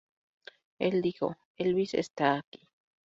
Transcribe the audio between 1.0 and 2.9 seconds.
dijo, 'Elvis está aquí.